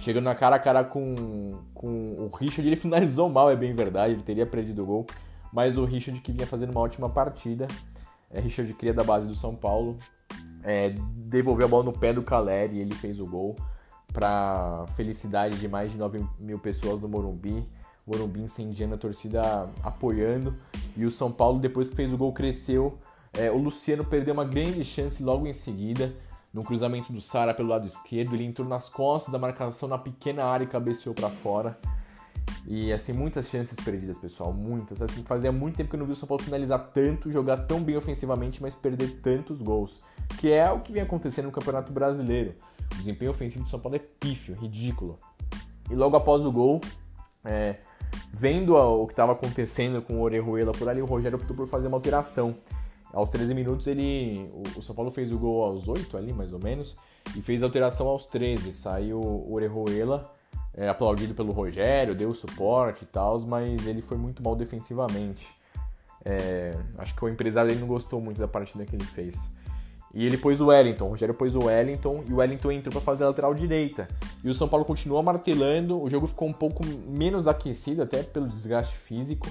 chegando 0.02 0.26
na 0.26 0.36
cara 0.36 0.58
a 0.58 0.60
cara 0.60 0.84
com, 0.84 1.58
com 1.74 2.16
o 2.18 2.28
Richard. 2.36 2.68
Ele 2.68 2.76
finalizou 2.76 3.30
mal, 3.30 3.50
é 3.50 3.56
bem 3.56 3.74
verdade, 3.74 4.14
ele 4.14 4.24
teria 4.24 4.46
perdido 4.46 4.84
o 4.84 4.86
gol. 4.86 5.08
Mas 5.52 5.78
o 5.78 5.86
Richard 5.86 6.20
que 6.22 6.32
vinha 6.32 6.48
fazendo 6.48 6.72
uma 6.72 6.82
ótima 6.82 7.10
partida. 7.10 7.68
É, 8.30 8.40
Richard 8.40 8.74
cria 8.74 8.94
da 8.94 9.04
base 9.04 9.28
do 9.28 9.36
São 9.36 9.56
Paulo. 9.56 9.98
É, 10.64 10.94
devolveu 11.16 11.66
a 11.66 11.70
bola 11.70 11.84
no 11.84 11.94
pé 11.94 12.14
do 12.14 12.22
Caleri 12.22 12.78
e 12.78 12.80
ele 12.80 12.96
fez 12.96 13.20
o 13.20 13.26
gol 13.26 13.56
para 14.14 14.86
felicidade 14.96 15.58
de 15.58 15.68
mais 15.68 15.92
de 15.92 15.98
9 15.98 16.26
mil 16.40 16.60
pessoas 16.60 17.00
no 17.00 17.08
Morumbi. 17.08 17.68
Morumbi 18.06 18.42
incendiando 18.42 18.96
a 18.96 18.98
torcida 18.98 19.70
apoiando. 19.84 20.56
E 20.96 21.06
o 21.06 21.12
São 21.12 21.32
Paulo, 21.32 21.60
depois 21.60 21.90
que 21.90 21.96
fez 21.96 22.14
o 22.14 22.18
gol, 22.18 22.34
cresceu. 22.34 22.98
É, 23.34 23.50
o 23.50 23.58
Luciano 23.58 24.04
perdeu 24.04 24.34
uma 24.34 24.44
grande 24.44 24.84
chance 24.84 25.24
logo 25.24 25.48
em 25.48 25.54
seguida. 25.54 26.14
No 26.54 26.64
cruzamento 26.64 27.14
do 27.14 27.22
Sara 27.22 27.54
pelo 27.54 27.70
lado 27.70 27.88
esquerdo, 27.88 28.36
ele 28.36 28.44
entrou 28.44 28.68
nas 28.68 28.90
costas 28.90 29.32
da 29.32 29.40
marcação 29.40 29.88
na 29.88 29.98
pequena 29.98 30.44
área 30.44 30.66
e 30.66 30.68
cabeceou 30.68 31.16
para 31.16 31.30
fora. 31.30 31.80
E 32.66 32.92
assim, 32.94 33.14
muitas 33.14 33.50
chances 33.50 33.80
perdidas, 33.80 34.18
pessoal, 34.18 34.54
muitas. 34.54 35.02
Assim, 35.02 35.24
fazia 35.24 35.52
muito 35.52 35.78
tempo 35.78 35.90
que 35.90 35.96
eu 35.96 36.00
não 36.00 36.06
vi 36.06 36.14
o 36.14 36.16
São 36.16 36.28
Paulo 36.28 36.44
finalizar 36.44 36.92
tanto, 36.94 37.32
jogar 37.32 37.58
tão 37.58 37.82
bem 37.82 37.98
ofensivamente, 37.98 38.62
mas 38.62 38.76
perder 38.76 39.20
tantos 39.22 39.62
gols. 39.62 40.02
Que 40.40 40.52
é 40.52 40.72
o 40.72 40.80
que 40.80 40.92
vem 40.92 41.02
acontecendo 41.02 41.46
no 41.46 41.52
Campeonato 41.52 41.92
Brasileiro. 41.92 42.54
O 42.94 42.98
desempenho 42.98 43.32
ofensivo 43.32 43.64
do 43.64 43.70
São 43.70 43.80
Paulo 43.80 43.96
é 43.96 44.00
pífio, 44.00 44.56
ridículo. 44.56 45.20
E 45.90 45.96
logo 45.96 46.16
após 46.16 46.46
o 46.46 46.52
gol, 46.52 46.80
é, 47.44 47.78
vendo 48.32 48.76
o 48.76 49.08
que 49.08 49.14
estava 49.14 49.32
acontecendo 49.32 50.02
com 50.02 50.16
o 50.16 50.22
Orejuela 50.22 50.72
por 50.72 50.88
ali, 50.88 51.02
o 51.02 51.06
Rogério 51.06 51.38
optou 51.38 51.56
por 51.56 51.68
fazer 51.68 51.88
uma 51.88 51.98
alteração. 51.98 52.56
Aos 53.14 53.28
13 53.28 53.54
minutos, 53.54 53.88
ele, 53.88 54.50
o, 54.78 54.82
São 54.82 54.96
Paulo 54.96 55.12
fez 55.12 55.34
o 55.34 55.38
gol 55.38 55.64
aos 55.64 55.90
8 55.90 56.16
ali, 56.16 56.32
mais 56.32 56.54
ou 56.54 56.60
menos, 56.60 56.96
e 57.36 57.42
fez 57.42 57.62
a 57.62 57.66
alteração 57.66 58.08
aos 58.08 58.26
13. 58.26 58.72
Saiu 58.72 59.20
o 59.20 59.54
Orejuela 59.54 60.34
é, 60.74 60.88
aplaudido 60.88 61.34
pelo 61.34 61.52
Rogério, 61.52 62.16
deu 62.16 62.34
suporte 62.34 63.04
e 63.04 63.08
tal, 63.08 63.40
mas 63.42 63.86
ele 63.88 64.02
foi 64.02 64.18
muito 64.18 64.42
mal 64.42 64.56
defensivamente. 64.56 65.54
É, 66.24 66.78
acho 66.98 67.16
que 67.16 67.26
o 67.26 67.30
empresário 67.30 67.70
dele 67.70 67.82
não 67.82 67.88
gostou 67.88 68.22
muito 68.22 68.40
da 68.40 68.48
partida 68.48 68.86
que 68.86 68.96
ele 68.96 69.06
fez. 69.06 69.50
E 70.14 70.26
ele 70.26 70.38
pôs 70.38 70.60
o 70.60 70.68
Wellington, 70.68 71.06
o 71.06 71.10
Rogério 71.10 71.34
pôs 71.34 71.56
o 71.56 71.66
Wellington 71.66 72.24
e 72.28 72.34
o 72.34 72.38
Wellington 72.38 72.72
entrou 72.72 72.92
para 72.92 73.02
fazer 73.02 73.24
a 73.24 73.28
lateral 73.28 73.54
direita. 73.54 74.08
E 74.44 74.50
o 74.50 74.54
São 74.54 74.68
Paulo 74.68 74.86
continuou 74.86 75.24
martelando, 75.24 76.02
o 76.02 76.10
jogo 76.10 76.28
ficou 76.28 76.50
um 76.50 76.54
pouco 76.54 76.86
menos 76.86 77.48
aquecido, 77.48 78.02
até 78.02 78.22
pelo 78.22 78.48
desgaste 78.48 78.98
físico, 78.98 79.48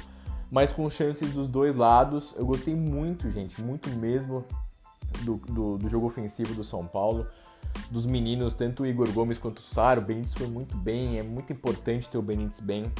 mas 0.50 0.70
com 0.70 0.88
chances 0.90 1.32
dos 1.32 1.48
dois 1.48 1.74
lados. 1.74 2.34
Eu 2.36 2.44
gostei 2.44 2.74
muito, 2.74 3.30
gente, 3.30 3.60
muito 3.62 3.88
mesmo 3.90 4.44
do, 5.22 5.36
do, 5.36 5.78
do 5.78 5.88
jogo 5.88 6.06
ofensivo 6.06 6.54
do 6.54 6.62
São 6.62 6.86
Paulo 6.86 7.26
dos 7.90 8.06
meninos, 8.06 8.54
tanto 8.54 8.82
o 8.82 8.86
Igor 8.86 9.10
Gomes 9.12 9.38
quanto 9.38 9.58
o 9.58 9.62
Saro. 9.62 10.00
O 10.00 10.04
Benítez 10.04 10.34
foi 10.34 10.46
muito 10.46 10.76
bem, 10.76 11.18
é 11.18 11.22
muito 11.22 11.52
importante 11.52 12.08
ter 12.08 12.18
o 12.18 12.22
Benítez 12.22 12.60
bem. 12.60 12.90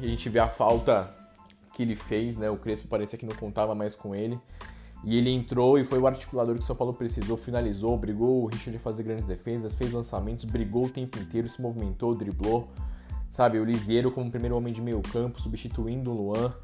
E 0.00 0.06
a 0.06 0.08
gente 0.08 0.28
vê 0.28 0.38
a 0.38 0.48
falta 0.48 1.08
que 1.74 1.82
ele 1.82 1.94
fez, 1.94 2.36
né? 2.36 2.50
O 2.50 2.56
Crespo 2.56 2.88
parecia 2.88 3.18
que 3.18 3.26
não 3.26 3.34
contava 3.34 3.74
mais 3.74 3.94
com 3.94 4.14
ele. 4.14 4.38
E 5.04 5.18
ele 5.18 5.30
entrou 5.30 5.78
e 5.78 5.84
foi 5.84 5.98
o 5.98 6.06
articulador 6.06 6.54
que 6.54 6.62
o 6.62 6.64
São 6.64 6.76
Paulo 6.76 6.94
precisou, 6.94 7.36
finalizou, 7.36 7.96
brigou 7.98 8.42
o 8.42 8.46
Richard 8.46 8.78
fazer 8.78 9.02
grandes 9.02 9.24
defesas, 9.24 9.74
fez 9.74 9.92
lançamentos, 9.92 10.44
brigou 10.44 10.84
o 10.86 10.88
tempo 10.88 11.18
inteiro, 11.18 11.48
se 11.48 11.60
movimentou, 11.60 12.14
driblou. 12.14 12.68
Sabe, 13.28 13.58
o 13.58 13.64
Lisieiro 13.64 14.12
como 14.12 14.30
primeiro 14.30 14.56
homem 14.56 14.72
de 14.72 14.80
meio 14.80 15.00
campo, 15.00 15.40
substituindo 15.40 16.10
o 16.10 16.14
Luan. 16.14 16.54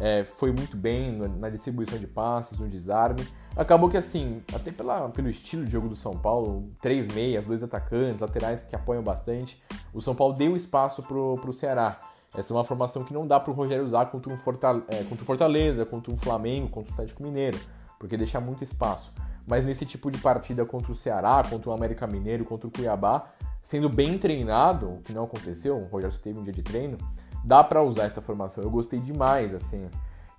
É, 0.00 0.24
foi 0.24 0.50
muito 0.52 0.76
bem 0.76 1.12
na 1.12 1.48
distribuição 1.48 1.98
de 1.98 2.06
passes, 2.06 2.58
no 2.58 2.68
desarme. 2.68 3.26
Acabou 3.56 3.88
que 3.88 3.96
assim, 3.96 4.42
até 4.52 4.72
pela, 4.72 5.08
pelo 5.10 5.28
estilo 5.28 5.64
de 5.64 5.70
jogo 5.70 5.88
do 5.88 5.94
São 5.94 6.18
Paulo, 6.18 6.72
três 6.80 7.06
meias, 7.08 7.46
dois 7.46 7.62
atacantes, 7.62 8.20
laterais 8.20 8.62
que 8.62 8.74
apoiam 8.74 9.02
bastante, 9.02 9.62
o 9.92 10.00
São 10.00 10.14
Paulo 10.14 10.34
deu 10.34 10.56
espaço 10.56 11.02
pro, 11.04 11.38
pro 11.40 11.52
Ceará. 11.52 12.00
Essa 12.36 12.52
é 12.52 12.56
uma 12.56 12.64
formação 12.64 13.04
que 13.04 13.14
não 13.14 13.26
dá 13.26 13.38
pro 13.38 13.52
Rogério 13.52 13.84
usar 13.84 14.06
contra 14.06 14.32
um 14.32 14.36
Fortaleza, 14.36 14.84
é, 14.88 15.04
contra 15.04 15.22
o 15.22 15.26
Fortaleza, 15.26 15.86
contra 15.86 16.12
um 16.12 16.16
Flamengo, 16.16 16.68
contra 16.68 16.90
o 16.90 16.94
Atlético 16.94 17.22
Mineiro, 17.22 17.58
porque 17.98 18.16
deixa 18.16 18.40
muito 18.40 18.64
espaço. 18.64 19.12
Mas 19.46 19.64
nesse 19.64 19.86
tipo 19.86 20.10
de 20.10 20.18
partida 20.18 20.64
contra 20.64 20.90
o 20.90 20.94
Ceará, 20.94 21.44
contra 21.48 21.70
o 21.70 21.72
América 21.72 22.08
Mineiro, 22.08 22.44
contra 22.44 22.66
o 22.66 22.70
Cuiabá, 22.72 23.30
sendo 23.62 23.88
bem 23.88 24.18
treinado, 24.18 24.94
o 24.94 25.00
que 25.02 25.12
não 25.12 25.24
aconteceu, 25.24 25.78
o 25.78 25.84
Rogério 25.84 26.12
só 26.12 26.20
teve 26.20 26.38
um 26.38 26.42
dia 26.42 26.52
de 26.52 26.62
treino, 26.62 26.98
dá 27.44 27.62
para 27.62 27.82
usar 27.82 28.04
essa 28.04 28.22
formação. 28.22 28.64
Eu 28.64 28.70
gostei 28.70 28.98
demais, 28.98 29.54
assim. 29.54 29.88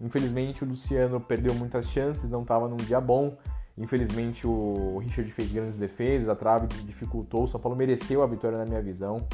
Infelizmente 0.01 0.63
o 0.63 0.67
Luciano 0.67 1.19
perdeu 1.21 1.53
muitas 1.53 1.89
chances, 1.89 2.29
não 2.29 2.41
estava 2.41 2.67
num 2.67 2.77
dia 2.77 2.99
bom. 2.99 3.37
Infelizmente 3.77 4.47
o 4.47 4.97
Richard 4.99 5.29
fez 5.31 5.51
grandes 5.51 5.75
defesas, 5.75 6.29
a 6.29 6.35
trave 6.35 6.67
dificultou. 6.83 7.43
O 7.43 7.47
São 7.47 7.59
Paulo 7.59 7.77
mereceu 7.77 8.23
a 8.23 8.27
vitória 8.27 8.57
na 8.57 8.65
minha 8.65 8.81
visão. 8.81 9.25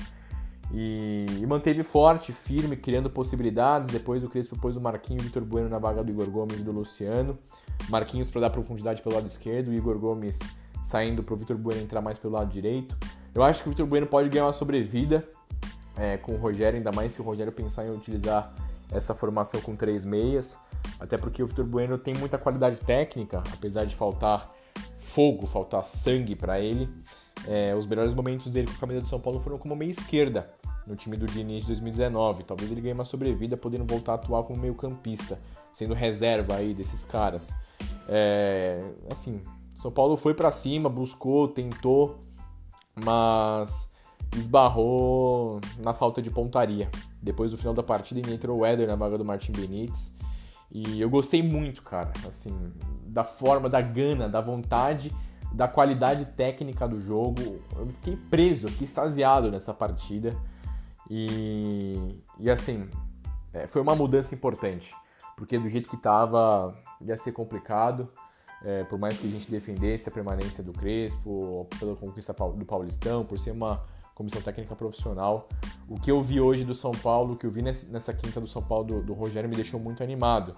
E, 0.73 1.25
e 1.39 1.45
manteve 1.45 1.83
forte, 1.83 2.31
firme, 2.31 2.77
criando 2.77 3.09
possibilidades. 3.09 3.91
Depois 3.91 4.23
o 4.23 4.29
Crespo 4.29 4.57
pôs 4.57 4.75
o 4.75 4.81
Marquinhos 4.81 5.23
e 5.23 5.25
o 5.25 5.27
Vitor 5.27 5.43
Bueno 5.43 5.69
na 5.69 5.77
vaga 5.77 6.03
do 6.03 6.11
Igor 6.11 6.29
Gomes 6.29 6.59
e 6.59 6.63
do 6.63 6.71
Luciano. 6.71 7.37
Marquinhos 7.89 8.29
para 8.29 8.41
dar 8.41 8.49
profundidade 8.49 9.01
pelo 9.01 9.15
lado 9.15 9.27
esquerdo, 9.27 9.69
o 9.69 9.73
Igor 9.73 9.97
Gomes 9.99 10.39
saindo 10.81 11.23
para 11.23 11.35
o 11.35 11.37
Vitor 11.37 11.57
Bueno 11.57 11.81
entrar 11.81 12.01
mais 12.01 12.17
pelo 12.17 12.33
lado 12.33 12.49
direito. 12.49 12.97
Eu 13.33 13.43
acho 13.43 13.63
que 13.63 13.69
o 13.69 13.71
Vitor 13.71 13.85
Bueno 13.85 14.07
pode 14.07 14.29
ganhar 14.29 14.45
uma 14.45 14.53
sobrevida 14.53 15.27
é, 15.97 16.17
com 16.17 16.33
o 16.33 16.37
Rogério, 16.37 16.77
ainda 16.77 16.91
mais 16.91 17.13
se 17.13 17.21
o 17.21 17.23
Rogério 17.23 17.51
pensar 17.51 17.85
em 17.85 17.91
utilizar 17.91 18.53
essa 18.91 19.15
formação 19.15 19.61
com 19.61 19.75
três 19.75 20.03
meias, 20.03 20.57
até 20.99 21.17
porque 21.17 21.41
o 21.41 21.47
Vitor 21.47 21.65
Bueno 21.65 21.97
tem 21.97 22.13
muita 22.13 22.37
qualidade 22.37 22.77
técnica, 22.77 23.43
apesar 23.53 23.85
de 23.85 23.95
faltar 23.95 24.51
fogo, 24.99 25.45
faltar 25.45 25.83
sangue 25.83 26.35
para 26.35 26.59
ele. 26.59 26.89
É, 27.47 27.75
os 27.75 27.85
melhores 27.87 28.13
momentos 28.13 28.53
dele 28.53 28.67
com 28.67 28.73
a 28.73 28.79
camisa 28.79 29.01
do 29.01 29.07
São 29.07 29.19
Paulo 29.19 29.39
foram 29.39 29.57
como 29.57 29.75
meia 29.75 29.89
esquerda 29.89 30.49
no 30.85 30.95
time 30.95 31.17
do 31.17 31.25
Diniz 31.25 31.61
de 31.61 31.67
2019. 31.67 32.43
Talvez 32.43 32.71
ele 32.71 32.81
ganhe 32.81 32.93
uma 32.93 33.05
sobrevida 33.05 33.57
podendo 33.57 33.85
voltar 33.85 34.13
a 34.13 34.15
atuar 34.15 34.43
como 34.43 34.59
meio 34.59 34.75
campista, 34.75 35.39
sendo 35.73 35.93
reserva 35.93 36.55
aí 36.55 36.73
desses 36.73 37.05
caras. 37.05 37.55
É, 38.07 38.83
assim, 39.11 39.41
São 39.75 39.91
Paulo 39.91 40.15
foi 40.17 40.33
para 40.33 40.51
cima, 40.51 40.89
buscou, 40.89 41.47
tentou, 41.47 42.19
mas 43.03 43.90
esbarrou 44.35 45.59
na 45.83 45.93
falta 45.93 46.21
de 46.21 46.29
pontaria. 46.29 46.89
Depois 47.21 47.51
do 47.51 47.57
final 47.57 47.73
da 47.73 47.83
partida 47.83 48.31
entrou 48.31 48.59
o 48.59 48.65
Éder 48.65 48.87
na 48.87 48.95
vaga 48.95 49.17
do 49.17 49.25
Martin 49.25 49.51
Benítez. 49.51 50.15
E 50.71 51.01
eu 51.01 51.09
gostei 51.09 51.43
muito, 51.43 51.81
cara, 51.81 52.13
assim, 52.27 52.57
da 53.05 53.23
forma, 53.23 53.69
da 53.69 53.81
gana, 53.81 54.29
da 54.29 54.39
vontade, 54.39 55.13
da 55.51 55.67
qualidade 55.67 56.25
técnica 56.25 56.87
do 56.87 56.99
jogo. 56.99 57.61
Eu 57.75 57.87
fiquei 57.87 58.15
preso, 58.15 58.67
eu 58.67 58.71
fiquei 58.71 58.85
extasiado 58.85 59.51
nessa 59.51 59.73
partida. 59.73 60.35
E, 61.09 62.23
e 62.39 62.49
assim, 62.49 62.89
é, 63.53 63.67
foi 63.67 63.81
uma 63.81 63.93
mudança 63.93 64.33
importante, 64.33 64.95
porque 65.35 65.59
do 65.59 65.67
jeito 65.67 65.89
que 65.89 65.97
tava 65.97 66.73
ia 67.01 67.17
ser 67.17 67.31
complicado. 67.33 68.09
É, 68.63 68.83
por 68.83 68.99
mais 68.99 69.17
que 69.17 69.25
a 69.25 69.29
gente 69.29 69.49
defendesse 69.49 70.07
a 70.07 70.11
permanência 70.11 70.63
do 70.63 70.71
Crespo, 70.71 71.67
pela 71.79 71.95
conquista 71.95 72.31
do 72.31 72.63
Paulistão, 72.63 73.25
por 73.25 73.39
ser 73.39 73.49
uma 73.51 73.83
comissão 74.15 74.41
técnica 74.41 74.75
profissional. 74.75 75.47
O 75.87 75.99
que 75.99 76.11
eu 76.11 76.21
vi 76.21 76.39
hoje 76.39 76.63
do 76.63 76.75
São 76.75 76.91
Paulo, 76.91 77.33
o 77.33 77.37
que 77.37 77.45
eu 77.45 77.51
vi 77.51 77.61
nessa 77.61 78.13
quinta 78.13 78.39
do 78.39 78.47
São 78.47 78.61
Paulo 78.61 78.85
do, 78.85 79.03
do 79.03 79.13
Rogério 79.13 79.49
me 79.49 79.55
deixou 79.55 79.79
muito 79.79 80.03
animado, 80.03 80.55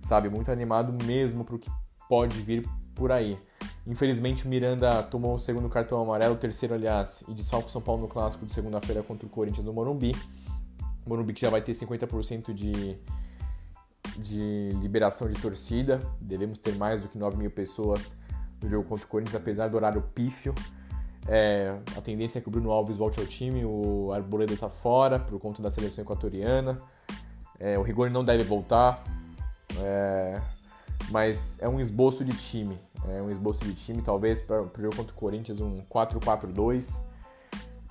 sabe? 0.00 0.28
Muito 0.28 0.50
animado 0.50 0.92
mesmo 1.04 1.44
para 1.44 1.56
o 1.56 1.58
que 1.58 1.70
pode 2.08 2.40
vir 2.40 2.68
por 2.94 3.12
aí. 3.12 3.38
Infelizmente 3.86 4.46
o 4.46 4.48
Miranda 4.48 5.02
tomou 5.04 5.34
o 5.34 5.38
segundo 5.38 5.68
cartão 5.68 6.00
amarelo, 6.00 6.34
o 6.34 6.38
terceiro, 6.38 6.74
aliás, 6.74 7.22
e 7.28 7.34
desfalca 7.34 7.68
o 7.68 7.70
São 7.70 7.80
Paulo 7.80 8.02
no 8.02 8.08
clássico 8.08 8.44
de 8.44 8.52
segunda-feira 8.52 9.02
contra 9.02 9.26
o 9.26 9.30
Corinthians 9.30 9.64
no 9.64 9.72
Morumbi. 9.72 10.12
Morumbi 11.06 11.32
que 11.32 11.40
já 11.40 11.50
vai 11.50 11.62
ter 11.62 11.72
50% 11.72 12.52
de, 12.52 12.98
de 14.18 14.70
liberação 14.80 15.28
de 15.28 15.40
torcida. 15.40 16.00
Devemos 16.20 16.58
ter 16.58 16.74
mais 16.74 17.00
do 17.00 17.06
que 17.06 17.16
9 17.16 17.36
mil 17.36 17.50
pessoas 17.50 18.18
no 18.60 18.68
jogo 18.68 18.88
contra 18.88 19.04
o 19.06 19.08
Corinthians, 19.08 19.36
apesar 19.36 19.68
do 19.68 19.76
horário 19.76 20.02
pífio. 20.14 20.52
É, 21.28 21.76
a 21.96 22.00
tendência 22.00 22.38
é 22.38 22.42
que 22.42 22.48
o 22.48 22.50
Bruno 22.50 22.70
Alves 22.70 22.96
volte 22.96 23.18
ao 23.18 23.26
time, 23.26 23.64
o 23.64 24.12
Arboleda 24.12 24.52
está 24.52 24.68
fora 24.68 25.18
por 25.18 25.38
conta 25.40 25.60
da 25.60 25.70
seleção 25.70 26.04
equatoriana. 26.04 26.78
É, 27.58 27.78
o 27.78 27.82
Rigoni 27.82 28.12
não 28.12 28.24
deve 28.24 28.44
voltar, 28.44 29.02
é, 29.80 30.40
mas 31.10 31.60
é 31.60 31.68
um 31.68 31.80
esboço 31.80 32.24
de 32.24 32.32
time. 32.32 32.78
É 33.08 33.22
um 33.22 33.30
esboço 33.30 33.64
de 33.64 33.74
time, 33.74 34.02
talvez 34.02 34.40
para 34.40 34.62
o 34.62 34.70
jogo 34.78 34.96
contra 34.96 35.12
o 35.12 35.16
Corinthians, 35.16 35.60
um 35.60 35.78
4-4-2, 35.90 37.04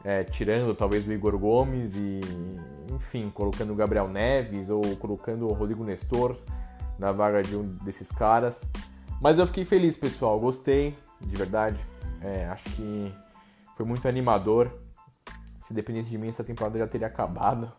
é, 0.03 0.23
tirando 0.23 0.73
talvez 0.75 1.07
o 1.07 1.13
Igor 1.13 1.37
Gomes 1.37 1.95
e, 1.95 2.19
enfim, 2.93 3.29
colocando 3.33 3.73
o 3.73 3.75
Gabriel 3.75 4.07
Neves 4.07 4.69
ou 4.69 4.95
colocando 4.97 5.47
o 5.47 5.53
Rodrigo 5.53 5.83
Nestor 5.83 6.35
na 6.99 7.11
vaga 7.11 7.41
de 7.41 7.55
um 7.55 7.65
desses 7.83 8.11
caras. 8.11 8.69
Mas 9.21 9.39
eu 9.39 9.47
fiquei 9.47 9.65
feliz, 9.65 9.97
pessoal, 9.97 10.39
gostei, 10.39 10.95
de 11.21 11.35
verdade. 11.35 11.79
É, 12.21 12.45
acho 12.47 12.69
que 12.71 13.13
foi 13.75 13.85
muito 13.85 14.07
animador. 14.07 14.71
se 15.59 15.73
dependesse 15.73 16.09
de 16.09 16.17
mim, 16.17 16.27
essa 16.27 16.43
temporada 16.43 16.77
já 16.79 16.87
teria 16.87 17.07
acabado. 17.07 17.71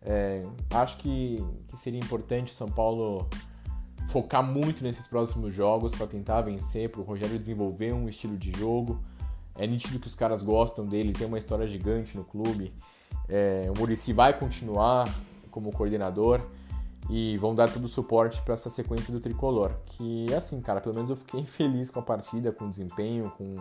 É, 0.00 0.46
acho 0.70 0.96
que, 0.98 1.44
que 1.68 1.76
seria 1.76 1.98
importante 1.98 2.52
o 2.52 2.54
São 2.54 2.68
Paulo 2.68 3.28
focar 4.08 4.42
muito 4.42 4.82
nesses 4.82 5.06
próximos 5.06 5.52
jogos 5.52 5.94
para 5.94 6.06
tentar 6.06 6.40
vencer, 6.42 6.90
para 6.90 7.00
o 7.00 7.04
Rogério 7.04 7.38
desenvolver 7.38 7.92
um 7.92 8.08
estilo 8.08 8.36
de 8.36 8.50
jogo. 8.52 9.02
É 9.56 9.66
nítido 9.66 9.98
que 9.98 10.06
os 10.06 10.14
caras 10.14 10.42
gostam 10.42 10.86
dele, 10.86 11.12
tem 11.12 11.26
uma 11.26 11.38
história 11.38 11.66
gigante 11.66 12.16
no 12.16 12.24
clube. 12.24 12.72
É, 13.28 13.70
o 13.74 13.78
Murici 13.78 14.12
vai 14.12 14.38
continuar 14.38 15.12
como 15.50 15.72
coordenador 15.72 16.40
e 17.10 17.36
vão 17.38 17.54
dar 17.54 17.70
todo 17.70 17.84
o 17.84 17.88
suporte 17.88 18.40
para 18.42 18.54
essa 18.54 18.70
sequência 18.70 19.12
do 19.12 19.20
tricolor. 19.20 19.72
Que 19.84 20.32
assim, 20.32 20.60
cara, 20.60 20.80
pelo 20.80 20.94
menos 20.94 21.10
eu 21.10 21.16
fiquei 21.16 21.44
feliz 21.46 21.90
com 21.90 22.00
a 22.00 22.02
partida, 22.02 22.52
com 22.52 22.66
o 22.66 22.70
desempenho, 22.70 23.32
com 23.36 23.56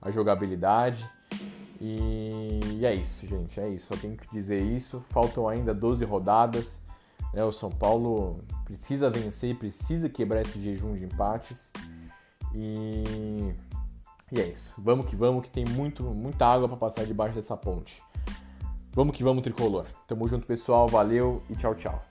a 0.00 0.10
jogabilidade. 0.10 1.08
E, 1.80 2.84
é 2.84 2.94
isso, 2.94 3.26
gente, 3.26 3.58
é 3.58 3.68
isso. 3.68 3.86
Só 3.86 3.96
tenho 3.96 4.16
que 4.16 4.30
dizer 4.30 4.62
isso. 4.62 5.02
Faltam 5.08 5.48
ainda 5.48 5.74
12 5.74 6.04
rodadas. 6.04 6.82
Né? 7.32 7.44
O 7.44 7.52
São 7.52 7.70
Paulo 7.70 8.42
precisa 8.64 9.10
vencer, 9.10 9.56
precisa 9.56 10.08
quebrar 10.08 10.42
esse 10.42 10.60
jejum 10.60 10.94
de 10.94 11.04
empates. 11.04 11.72
E, 12.54 13.54
e 14.30 14.40
é 14.40 14.46
isso. 14.46 14.74
Vamos 14.78 15.06
que 15.06 15.16
vamos, 15.16 15.42
que 15.42 15.50
tem 15.50 15.64
muito, 15.64 16.02
muita 16.02 16.46
água 16.46 16.68
para 16.68 16.76
passar 16.76 17.06
debaixo 17.06 17.34
dessa 17.34 17.56
ponte. 17.56 18.02
Vamos 18.92 19.16
que 19.16 19.22
vamos, 19.22 19.42
tricolor. 19.42 19.86
Tamo 20.06 20.26
junto, 20.26 20.46
pessoal. 20.46 20.88
Valeu 20.88 21.42
e 21.48 21.54
tchau, 21.54 21.74
tchau. 21.74 22.02